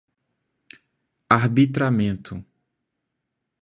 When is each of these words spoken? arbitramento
arbitramento 1.37 2.35